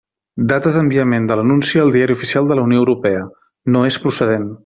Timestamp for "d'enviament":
0.77-1.27